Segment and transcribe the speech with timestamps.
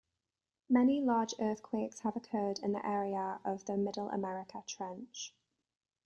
[0.67, 5.35] Many large earthquakes have occurred in the area of the Middle America Trench.